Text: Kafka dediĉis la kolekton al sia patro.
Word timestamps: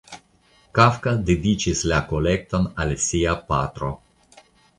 Kafka 0.77 1.13
dediĉis 1.27 1.83
la 1.91 1.99
kolekton 2.13 2.67
al 2.85 2.95
sia 3.05 3.37
patro. 3.53 3.93